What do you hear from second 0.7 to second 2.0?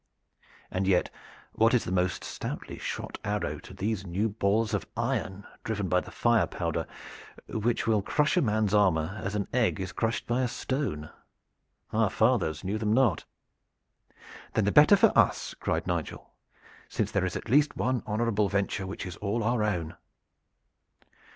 And yet, what is the